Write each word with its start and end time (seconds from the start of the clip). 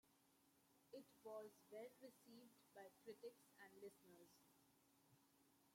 It 0.93 0.95
was 1.23 1.51
well 1.71 1.83
received 2.01 2.49
by 2.73 2.87
critics 3.03 3.45
and 3.63 3.71
listeners. 3.83 4.31